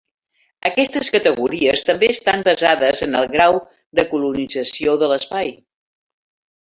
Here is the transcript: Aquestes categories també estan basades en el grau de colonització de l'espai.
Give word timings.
Aquestes 0.69 1.09
categories 1.15 1.85
també 1.89 2.09
estan 2.13 2.45
basades 2.47 3.05
en 3.09 3.19
el 3.21 3.29
grau 3.35 3.59
de 4.01 4.07
colonització 4.15 4.97
de 5.05 5.11
l'espai. 5.13 5.53